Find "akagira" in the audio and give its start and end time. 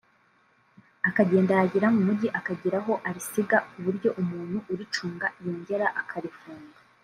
2.39-2.77